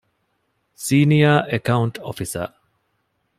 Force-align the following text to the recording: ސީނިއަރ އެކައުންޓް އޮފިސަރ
ސީނިއަރ 0.83 1.39
އެކައުންޓް 1.51 1.97
އޮފިސަރ 2.05 2.47